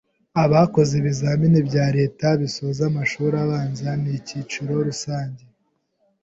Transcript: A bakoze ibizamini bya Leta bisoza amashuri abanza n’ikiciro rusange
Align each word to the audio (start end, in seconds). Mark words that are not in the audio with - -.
A 0.43 0.43
bakoze 0.51 0.91
ibizamini 1.01 1.59
bya 1.69 1.85
Leta 1.97 2.27
bisoza 2.41 2.81
amashuri 2.89 3.35
abanza 3.43 3.89
n’ikiciro 4.01 4.73
rusange 4.87 5.43